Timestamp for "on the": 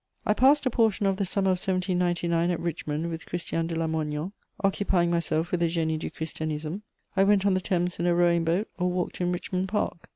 7.45-7.61